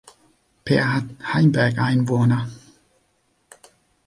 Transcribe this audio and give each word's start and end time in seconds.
Per 0.65 0.81
hat 0.95 1.03
Heimberg 1.31 1.77
Einwohner. 1.77 2.49